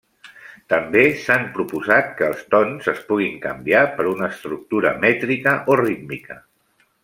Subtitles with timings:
[0.71, 6.41] També s'han proposat que els tons es puguin canviar per una estructura mètrica o rítmica.